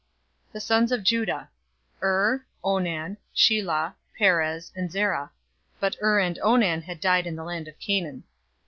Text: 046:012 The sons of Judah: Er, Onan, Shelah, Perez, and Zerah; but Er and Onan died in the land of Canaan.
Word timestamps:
046:012 0.47 0.53
The 0.53 0.59
sons 0.61 0.91
of 0.91 1.03
Judah: 1.03 1.49
Er, 2.01 2.43
Onan, 2.63 3.17
Shelah, 3.35 3.93
Perez, 4.17 4.71
and 4.75 4.91
Zerah; 4.91 5.29
but 5.79 5.95
Er 6.01 6.17
and 6.17 6.39
Onan 6.41 6.83
died 6.99 7.27
in 7.27 7.35
the 7.35 7.43
land 7.43 7.67
of 7.67 7.77
Canaan. 7.77 8.23